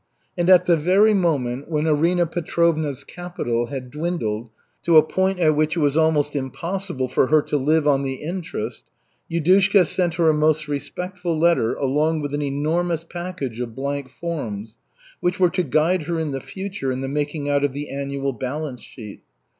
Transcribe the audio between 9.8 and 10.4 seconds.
sent her a